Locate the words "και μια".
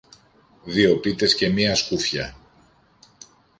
1.35-1.75